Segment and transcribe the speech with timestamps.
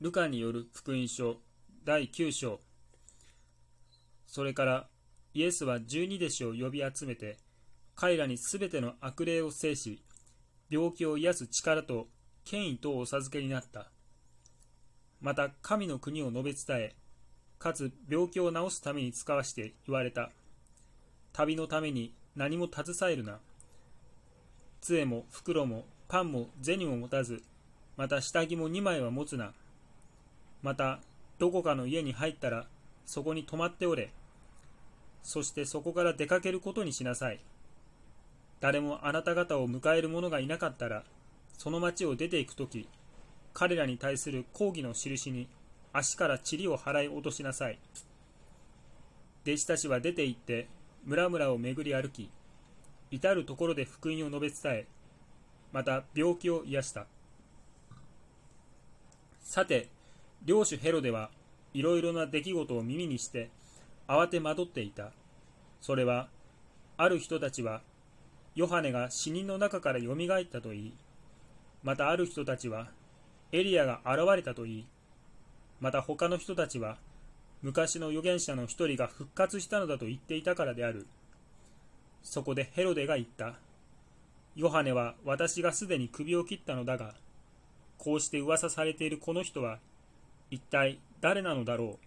[0.00, 1.36] ルカによる福音書
[1.84, 2.60] 第9章。
[4.26, 4.88] それから
[5.34, 7.38] イエスは十二弟子を呼び集めて
[7.94, 10.02] 彼らにすべての悪霊を制し
[10.68, 12.08] 病気を癒す力と
[12.44, 13.92] 権威とお授けになった。
[15.20, 16.94] また神の国を述べ伝え
[17.60, 20.30] かつ病気を治すために使わして言われた。
[21.32, 23.38] 旅のために何も携えるな。
[24.80, 27.44] 杖も袋もパンも銭も持たず
[27.96, 29.52] また下着も2枚は持つな。
[30.64, 30.98] また
[31.38, 32.66] どこかの家に入ったら
[33.04, 34.10] そこに泊まっておれ。
[35.22, 37.40] そしてそこから出かけることにしなさい。
[38.60, 41.04] 誰もあなた方を迎える者がいなかったら
[41.58, 42.88] その町を出ていくとき
[43.52, 45.48] 彼らに対する抗議の印に
[45.92, 47.78] 足から塵を払い落としなさい。
[49.46, 50.66] 弟子たちは出て行って
[51.04, 52.30] 村々を巡り歩き
[53.10, 54.86] 至る所で福音を述べ伝え
[55.72, 57.06] また病気を癒した。
[59.42, 59.88] さて
[60.44, 61.30] 領主ヘロデは
[61.72, 63.50] いろいろな出来事を耳にして
[64.06, 65.12] 慌て惑っていた。
[65.80, 66.28] それは
[66.96, 67.82] ある人たちは
[68.54, 70.94] ヨハネが死人の中からよみがえったと言い
[71.82, 72.88] またある人たちは
[73.52, 74.86] エリアが現れたと言い
[75.80, 76.96] また他の人たちは
[77.62, 81.06] 昔の預言者の一人が復活したのだと言っていたからである。
[82.22, 83.54] そこでヘロデが言った。
[84.54, 87.14] ヨハネは私がすでに首を切ったのだが
[87.98, 89.78] こうして噂されているこの人は
[90.50, 92.06] 一体誰なのだろう？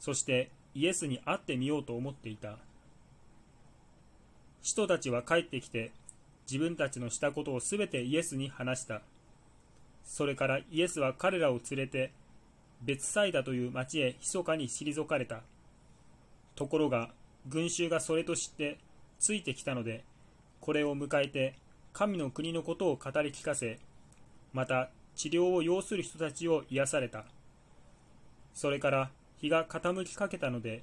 [0.00, 2.58] そしてイエスに会ってみようと思っていた。
[4.62, 5.92] 人たちは帰ってきて
[6.50, 9.02] 自分たちのしたことをすべてイエスに話した。
[10.04, 12.12] それからイエスは彼らを連れて
[12.82, 15.42] 別サイダという町へ密かに退かれた。
[16.54, 17.10] ところが
[17.48, 18.78] 群衆がそれと知って
[19.18, 20.04] ついてきたので
[20.60, 21.54] これを迎えて
[21.92, 23.78] 神の国のことを語り聞かせ
[24.52, 27.24] また治療を要する人たちを癒された。
[28.52, 30.82] それから日が傾きかけたので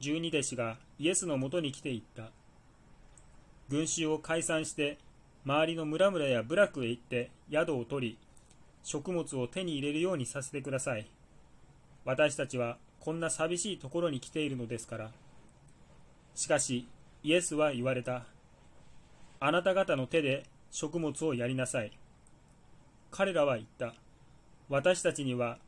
[0.00, 2.30] 十二弟子がイエスのもとに来ていった。
[3.68, 4.98] 群衆を解散して
[5.44, 8.18] 周りの村々や部落へ行って宿を取り
[8.82, 11.06] 食物を手に入れるようにさせてください。
[12.04, 15.10] 私たちはこんな寂しいところに来ているのですから。
[16.34, 16.86] しかし
[17.22, 18.24] イエスは言われた。
[19.40, 21.92] あなた方の手で食物をやりなさい。
[23.16, 23.94] 彼らは言った。
[24.68, 25.58] 私たちには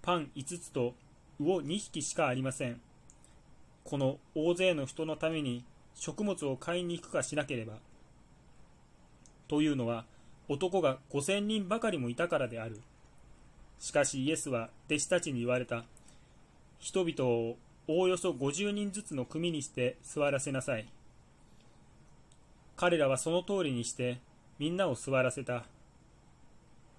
[0.00, 0.94] パン5つと
[1.38, 2.80] 魚2匹しかありません。
[3.84, 7.74] この大勢の人のために食物を買いに行くかしなければ。
[9.48, 10.06] というのは
[10.48, 12.80] 男が5000人ばかりもいたからである。
[13.78, 15.84] しかしイエスは弟子たちに言われた。
[16.78, 20.88] 人々をおおよそ50人ずつの組にして座らせなさい。
[22.76, 24.20] 彼らはその通りにして
[24.58, 25.66] みんなを座らせた。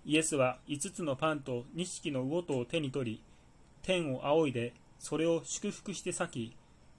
[0.05, 3.21] イエスは5つのパンと2匹の魚とを手に取り
[3.81, 6.55] 天を仰いでそれを祝福して裂き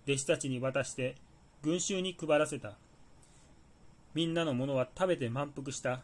[0.06, 1.14] 弟子たちに渡して
[1.62, 2.74] 群衆に配らせた。
[4.14, 6.00] みんなのものは食べて満腹した。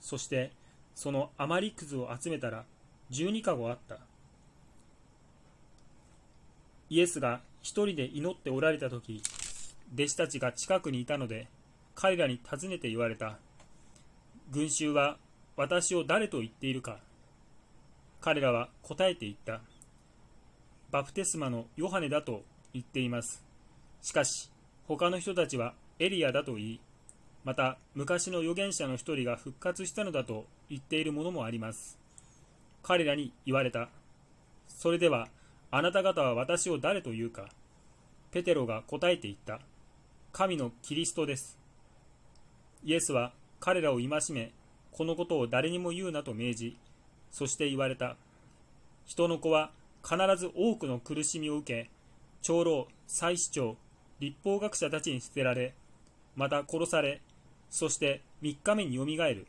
[0.00, 0.52] そして
[0.94, 2.64] その余りくずを集めたら
[3.10, 3.98] 12かごあった。
[6.90, 9.22] イエスが一人で祈っておられた時
[9.94, 11.48] 弟子たちが近くにいたので
[11.94, 13.38] 彼らに尋ねて言われた。
[14.50, 15.18] 群衆は
[15.58, 17.00] 私を誰と言っているか。
[18.20, 19.60] 彼らは答えて言った。
[20.92, 23.44] バプテスマのヨハネだと言っています。
[24.00, 24.52] しかし
[24.86, 26.80] 他の人たちはエリアだと言い
[27.44, 31.98] また昔の預言者の一人が復活したのだと言っているものもあります。
[32.84, 33.88] 彼らに言われた。
[34.68, 35.26] それでは
[35.72, 37.48] あなた方は私を誰と言うか。
[38.30, 39.58] ペテロが答えて言った。
[40.30, 41.58] 神のキリストです。
[42.84, 44.52] イエスは彼らを戒め
[44.98, 46.76] このことを誰にも言うなと命じ、
[47.30, 48.16] そして言われた。
[49.06, 49.70] 人の子は
[50.02, 51.90] 必ず多くの苦しみを受け、
[52.42, 53.76] 長老、祭司長、
[54.18, 55.72] 立法学者たちに捨てられ、
[56.34, 57.20] また殺され、
[57.70, 59.46] そして3日目によみがえる。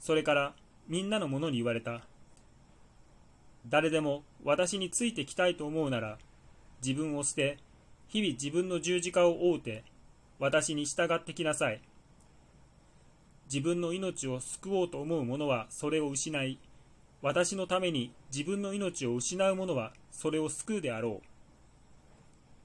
[0.00, 0.54] それから
[0.88, 2.00] みんなの者に言われた。
[3.68, 6.18] 誰でも私についてきたいと思うなら、
[6.84, 7.58] 自分を捨て、
[8.08, 9.84] 日々自分の十字架を追うて、
[10.40, 11.80] 私に従ってきなさい。
[13.52, 16.58] 自分の命を救おうと思う者はそれを失い、
[17.20, 21.26] 私のために自分の命を失う者はそれを救うであろう。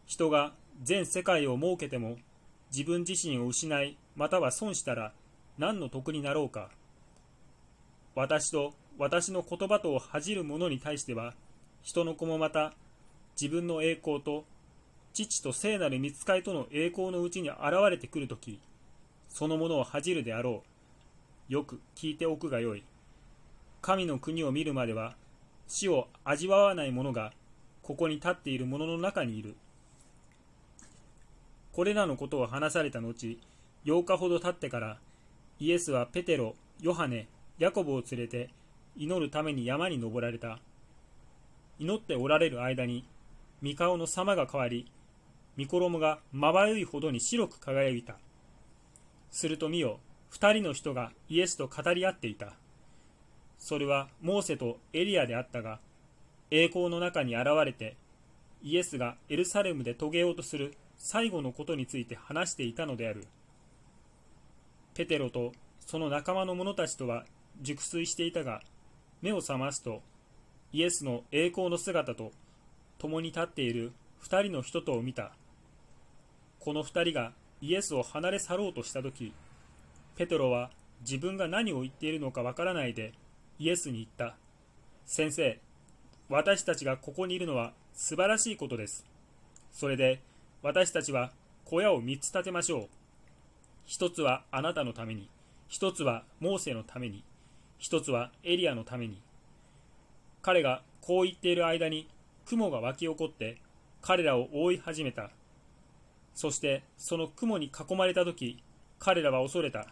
[0.06, 0.54] 人が
[0.84, 2.18] 全世界を設けても
[2.72, 5.12] 自分自身を失い、または損したら
[5.58, 6.70] 何の得になろうか。
[8.14, 11.34] 私と私の言葉とを恥じる者に対しては、
[11.82, 12.74] 人の子もまた
[13.42, 14.46] 自分の栄光と
[15.14, 17.60] 父と聖なる見つかいとの栄光のうちに現
[17.90, 18.60] れてくるとき、
[19.30, 20.75] そのものを恥じるであろう。
[21.48, 22.84] よく聞いておくがよい。
[23.82, 25.16] 神の国を見るまでは
[25.68, 27.34] 死を味わわない者が
[27.84, 29.56] ここに立っている者の中にいる。
[31.72, 33.38] これらのことを話された後、
[33.86, 34.98] 8日ほど経ってから
[35.60, 37.28] イエスはペテロ、ヨハネ、
[37.60, 38.50] ヤコブを連れて
[38.98, 40.60] 祈るために山に登られた。
[41.78, 43.06] 祈っておられる間に、
[43.62, 44.90] 御顔の様が変わり、
[45.58, 48.16] 御衣がまばゆいほどに白く輝いた。
[49.32, 50.00] すると見よ、
[50.36, 52.58] 二人の人がイエスと語り合っていた。
[53.58, 55.80] それはモーセとエリアであったが、
[56.52, 57.96] 栄光の中に現れて、
[58.62, 63.26] イエスがエルサレムで遂げようとする最後のことについて話していたのである。
[64.94, 67.24] ペテロとその仲間の者たちとは
[67.62, 68.62] 熟睡していたが、
[69.22, 70.02] 目を覚ますと、
[70.74, 72.34] イエスの栄光の姿と
[72.98, 75.32] 共に立っている二人の人とを見た。
[76.60, 79.32] この二人がイエスを離れ去ろうとしたとき、
[80.16, 80.72] ペテロは
[81.02, 83.14] 自分が何を言っているのかわからないで
[83.60, 84.38] イエスに言った。
[85.06, 85.60] 先生、
[86.30, 89.06] 私たちがここにいるのは素晴らしいことです。
[89.72, 90.22] それで
[90.64, 91.32] 私たちは
[91.66, 92.88] 小屋を三つ建てましょう。
[93.86, 95.30] 一つはあなたのために、
[95.68, 97.24] 一つはモーセのために、
[97.78, 99.22] 一つはエリアのために。
[100.42, 102.08] 彼がこう言っている間に
[102.46, 103.58] 雲が湧き起こって
[104.02, 105.30] 彼らを覆い始めた。
[106.34, 108.64] そしてその雲に囲まれた時、
[108.98, 109.88] 彼らは恐れた。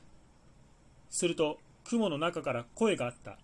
[1.13, 3.37] すると雲の中から声があった。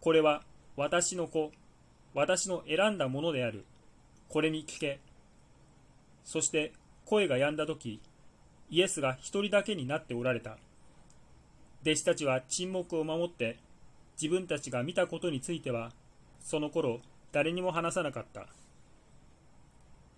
[0.00, 0.44] これは
[0.76, 1.50] 私の子、
[2.14, 3.64] 私の選んだものである。
[4.28, 5.00] これに聞け。
[6.24, 6.72] そして
[7.04, 8.00] 声が止んだ時、
[8.70, 10.58] イエスが一人だけになっておられた。
[11.82, 13.58] 弟子たちは沈黙を守って
[14.20, 15.90] 自分たちが見たことについては
[16.40, 17.00] その頃
[17.32, 18.46] 誰にも話さなかった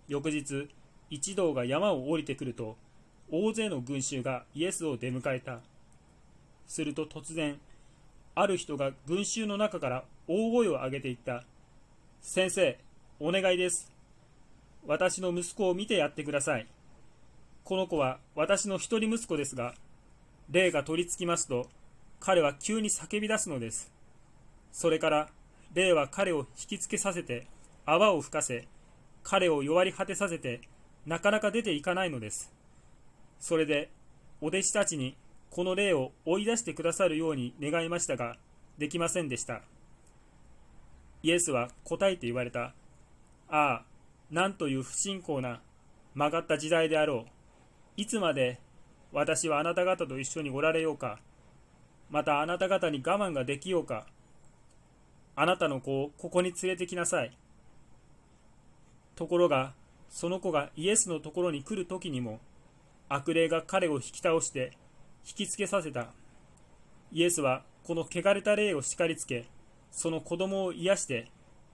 [0.06, 0.68] 翌日
[1.10, 2.76] 一同が山を降りてくると
[3.30, 5.60] 大勢の群衆がイエスを出迎えた
[6.68, 7.58] すると突然
[8.36, 11.42] ある人が群衆の中から大声を上げていった
[12.20, 12.78] 先生
[13.18, 13.90] お願いです
[14.86, 16.68] 私の息子を見てやってください
[17.64, 19.74] この子は私の一人息子ですが
[20.50, 21.68] 霊が取り付きますと、
[22.20, 23.92] 彼は急に叫び出すのです。
[24.72, 25.28] それから、
[25.74, 27.46] 霊は彼を引きつけさせて、
[27.84, 28.66] 泡を吹かせ、
[29.22, 30.62] 彼を弱り果てさせて、
[31.04, 32.50] なかなか出ていかないのです。
[33.38, 33.90] それで、
[34.40, 35.16] お弟子たちに、
[35.50, 38.36] この霊を追い出してくださるように願いましたが、
[38.78, 39.62] できませんでした。
[41.22, 42.74] イエスは答えて言われた。
[43.48, 43.84] ああ、
[44.30, 45.60] なんという不信仰な
[46.14, 47.30] 曲がった時代であろう。
[47.96, 48.60] いつまで
[49.12, 51.18] 私はあなた方と一緒におられようか、
[52.10, 54.06] またあなた方に我慢ができようか、
[55.34, 57.36] あなたの子をここに連れてきなさい。
[59.14, 59.74] ところが、
[60.08, 62.40] その子がイエスのところに来るときにも、
[63.08, 64.76] 悪霊が彼を引き倒して
[65.26, 66.08] 引きつけさせた。
[67.12, 69.46] イエスはこの汚れた霊を叱りつけ、
[69.90, 71.30] その子供を癒して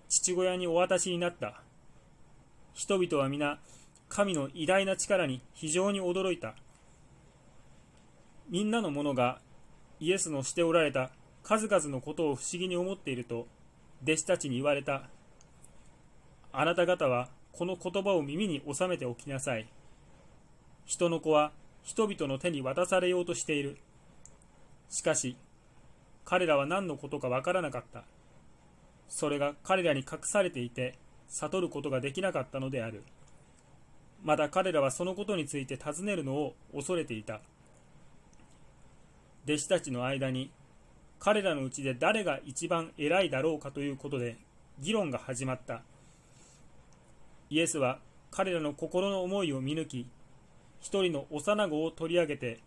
[0.09, 1.63] 父親にお渡しになった。
[2.73, 3.59] 人々は皆、
[4.09, 6.55] 神の偉大な力に非常に驚いた。
[8.49, 9.41] みんなの者が
[10.01, 11.11] イエスのしておられた
[11.43, 13.47] 数々のことを不思議に思っていると
[14.03, 15.09] 弟子たちに言われた。
[16.53, 19.69] あなた方はこの言葉を耳に収めておきなさい。
[20.85, 21.53] 人の子は
[21.85, 23.79] 人々の手に渡されようとしている。
[24.89, 25.37] しかし、
[26.25, 28.05] 彼らは何のことかわからなかった。
[29.09, 30.99] それが彼らに隠されていて、
[31.29, 33.05] 悟ることができなかったのである。
[34.23, 37.41] また彼らはそのことについて尋ねるのを恐れていた。
[39.45, 40.51] 弟子たちの間に
[41.19, 44.37] 彼らのうちで誰が一番偉いだろうかということで
[44.81, 45.83] 議論が始まった
[47.51, 47.99] イエスは
[48.31, 50.07] 彼らの心の思いを見抜き
[50.81, 52.61] 一人の幼子を取り上げて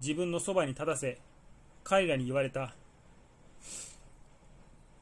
[0.00, 1.18] 自分のそばに立たせ
[1.82, 2.74] 彼らに言われた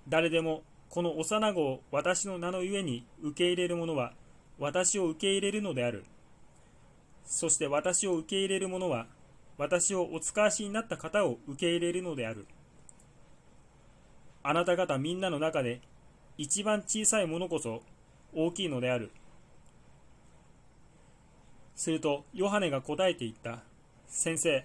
[0.08, 4.12] 誰でもこの幼子を私の名のゆえに受け入れる者は
[4.58, 6.04] 私を受け入れるのである
[7.24, 9.06] そして私を受け入れる者は
[9.58, 12.46] 私をお使わしになった方を受け入れるのである。
[14.42, 15.80] あなた方みんなの中で
[16.36, 17.82] 一番小さいものこそ
[18.34, 19.12] 大きいのである。
[21.74, 23.62] するとヨハネが答えて言った。
[24.06, 24.64] 先生、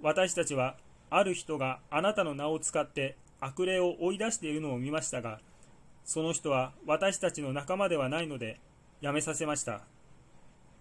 [0.00, 0.76] 私たちは
[1.10, 5.40] ある人があなたの名を使って悪霊を追い出しているのを見ましたが、
[6.04, 8.60] その人は私たちの仲間ではないので
[9.00, 9.82] やめさせました。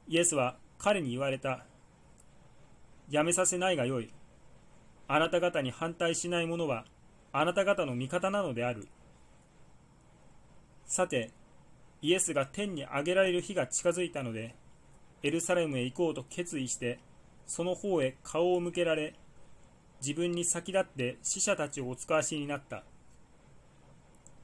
[0.07, 1.65] イエスは彼に言われた。
[3.09, 4.11] やめさせないがよい。
[5.07, 6.85] あなた方に反対しない者は、
[7.31, 8.87] あなた方の味方なのである。
[10.85, 11.31] さて、
[12.01, 14.55] イエスが天に上げられる日が近づいたので、
[15.23, 16.99] エルサレムへ行こうと決意して、
[17.45, 19.15] その方へ顔を向けられ、
[20.01, 22.83] 自分に先立って死者たちをお使わしになった。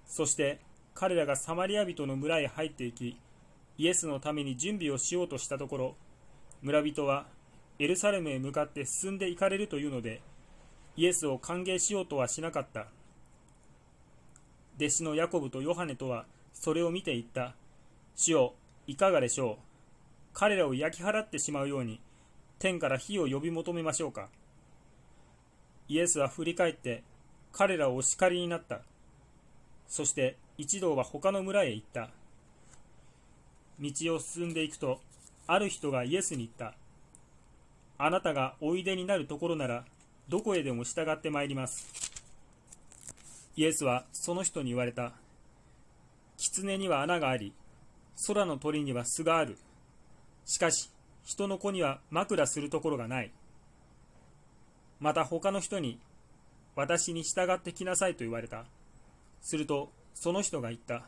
[0.07, 0.59] そして
[0.93, 3.17] 彼らがサマリア人の村へ入っていき、
[3.77, 5.95] イエスのために準備をしようとしたところ、
[6.61, 7.25] 村人は
[7.79, 10.21] エルサレムへ向かって進んで行かれるというので、
[10.95, 12.87] イエスを歓迎しようとはしなかった。
[14.77, 17.55] 弟子のヤコブとヨハネとはそれを見て言った。
[18.15, 18.53] 主よ、
[18.87, 19.72] いかがでしょう？
[20.33, 22.01] 彼らを焼き払ってしまうように、
[22.59, 24.29] 天から火を呼び求めましょうか。
[25.87, 27.03] イエスは振り返って
[27.51, 28.81] 彼らをお叱りになった。
[29.87, 32.09] そして一同は他の村へ行った。
[33.79, 35.01] 道を進んでいくと、
[35.45, 36.75] ある人がイエスに言った。
[37.97, 39.85] あなたがおいでになるところなら、
[40.29, 41.87] どこへでも従ってまいります。
[43.55, 45.13] イエスはその人に言われた。
[46.37, 47.53] 狐には穴があり、
[48.27, 49.57] 空の鳥には巣がある。
[50.45, 50.89] しかし、
[51.23, 53.31] 人の子には枕するところがない。
[54.99, 55.99] また他の人に、
[56.75, 58.65] 私に従ってきなさいと言われた。
[59.41, 61.07] すると、その人が言った。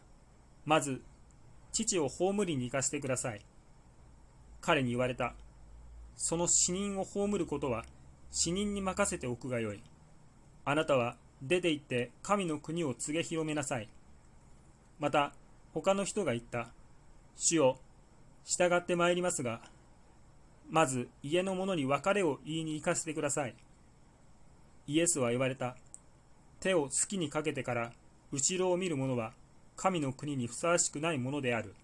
[0.65, 1.01] まず、
[1.71, 3.41] 父を葬りに行かせてください。
[4.61, 5.35] 彼に言われた。
[6.15, 7.85] その死人を葬ることは
[8.31, 9.83] 死人に任せておくがよい。
[10.63, 13.89] あなたは出て行って神の国を告げ広めなさい。
[14.99, 15.33] また、
[15.73, 16.69] 他の人が言った。
[17.35, 17.79] 主よ、
[18.45, 19.59] 従ってまいりますが、
[20.69, 23.55] まず家の者に別れを言いに行かせてください。
[24.87, 25.75] イエスは言われた。
[26.59, 27.91] 手を月にかけてから
[28.31, 29.33] 後ろを見る者は
[29.75, 31.75] 神の国にふさわしくないものである。